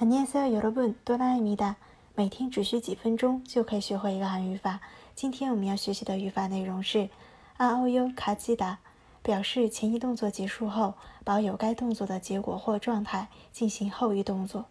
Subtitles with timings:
[0.00, 1.76] 念서여러 분， 多拉米达。
[2.14, 4.80] 每天只需几分钟就可以学会一个韩语法。
[5.14, 7.10] 今天我们要学习的语法内容是
[7.58, 8.76] 아오요카지다，
[9.22, 14.66] 表示前一动作结束后，保有该动作的结果或状态进行后一动作。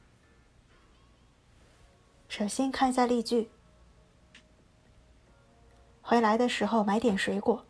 [2.27, 3.49] 首先看一下例句：
[6.01, 7.63] 回来的时候买点水果。